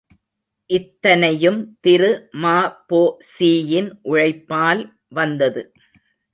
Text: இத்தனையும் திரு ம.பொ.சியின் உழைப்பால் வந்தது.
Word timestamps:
இத்தனையும் 0.69 1.59
திரு 1.81 2.09
ம.பொ.சியின் 2.41 3.91
உழைப்பால் 4.03 4.83
வந்தது. 5.09 5.63